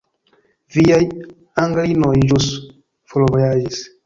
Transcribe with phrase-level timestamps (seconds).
[0.77, 1.01] Viaj
[1.65, 2.49] Anglinoj ĵus
[3.13, 3.85] forvojaĝis.